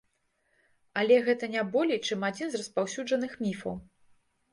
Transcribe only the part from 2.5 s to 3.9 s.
з распаўсюджаных міфаў.